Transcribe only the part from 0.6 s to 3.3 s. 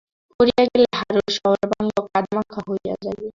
গেলে হারুর সর্বাঙ্গ কাদামাখা হইয়া যাইবে।